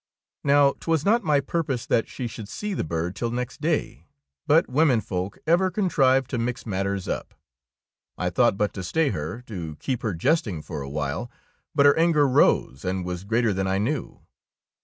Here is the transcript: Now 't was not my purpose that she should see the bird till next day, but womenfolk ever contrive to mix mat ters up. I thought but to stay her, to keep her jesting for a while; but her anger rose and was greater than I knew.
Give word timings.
Now 0.43 0.73
't 0.73 0.89
was 0.89 1.05
not 1.05 1.23
my 1.23 1.39
purpose 1.39 1.85
that 1.85 2.07
she 2.09 2.25
should 2.25 2.49
see 2.49 2.73
the 2.73 2.83
bird 2.83 3.15
till 3.15 3.29
next 3.29 3.61
day, 3.61 4.07
but 4.47 4.67
womenfolk 4.67 5.37
ever 5.45 5.69
contrive 5.69 6.25
to 6.29 6.39
mix 6.39 6.65
mat 6.65 6.87
ters 6.87 7.07
up. 7.07 7.35
I 8.17 8.31
thought 8.31 8.57
but 8.57 8.73
to 8.73 8.83
stay 8.83 9.09
her, 9.09 9.43
to 9.43 9.75
keep 9.75 10.01
her 10.01 10.15
jesting 10.15 10.63
for 10.63 10.81
a 10.81 10.89
while; 10.89 11.29
but 11.75 11.85
her 11.85 11.95
anger 11.99 12.27
rose 12.27 12.83
and 12.83 13.05
was 13.05 13.25
greater 13.25 13.53
than 13.53 13.67
I 13.67 13.77
knew. 13.77 14.21